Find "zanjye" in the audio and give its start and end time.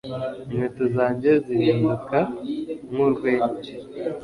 0.95-1.31